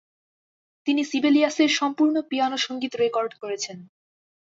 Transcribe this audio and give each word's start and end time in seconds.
তিনি 0.87 1.01
সিবেলিয়াসের 1.05 1.71
সম্পূর্ণ 1.79 2.15
পিয়ানো 2.29 2.57
সঙ্গীত 2.57 2.93
রেকর্ড 2.95 3.31
করেছেন। 3.41 3.77